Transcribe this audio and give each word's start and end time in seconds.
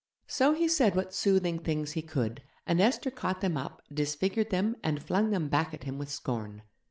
So 0.25 0.53
he 0.55 0.67
said 0.67 0.95
what 0.95 1.13
soothing 1.13 1.59
things 1.59 1.91
he 1.91 2.01
could, 2.01 2.41
and 2.65 2.81
Esther 2.81 3.11
caught 3.11 3.41
them 3.41 3.55
up, 3.55 3.83
disfigured 3.93 4.49
them, 4.49 4.77
and 4.83 4.99
flung 5.03 5.29
them 5.29 5.47
back 5.47 5.75
at 5.75 5.83
him 5.83 5.99
with 5.99 6.09
scorn. 6.09 6.63